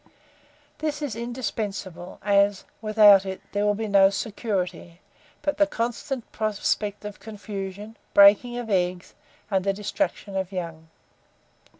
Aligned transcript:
This 0.79 1.03
is 1.03 1.15
indispensable, 1.15 2.17
as, 2.23 2.65
without 2.81 3.23
it, 3.23 3.39
there 3.51 3.67
will 3.67 3.75
be 3.75 3.87
no 3.87 4.09
security, 4.09 4.99
but 5.43 5.57
the 5.57 5.67
constant 5.67 6.31
prospect 6.31 7.05
of 7.05 7.19
confusion, 7.19 7.95
breaking 8.15 8.57
of 8.57 8.67
eggs, 8.67 9.13
and 9.51 9.63
the 9.63 9.73
destruction 9.73 10.35
of 10.35 10.51
young. 10.51 10.87